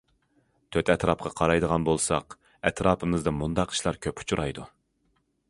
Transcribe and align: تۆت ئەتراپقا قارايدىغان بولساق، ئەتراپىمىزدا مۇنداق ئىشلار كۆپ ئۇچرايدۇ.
تۆت 0.77 0.87
ئەتراپقا 0.93 1.31
قارايدىغان 1.41 1.85
بولساق، 1.89 2.37
ئەتراپىمىزدا 2.71 3.35
مۇنداق 3.43 3.77
ئىشلار 3.77 4.01
كۆپ 4.09 4.25
ئۇچرايدۇ. 4.25 4.67